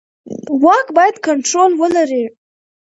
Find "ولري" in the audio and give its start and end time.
1.81-2.23